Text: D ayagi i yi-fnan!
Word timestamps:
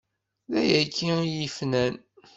D 0.51 0.53
ayagi 0.61 1.11
i 1.25 1.31
yi-fnan! 1.35 1.95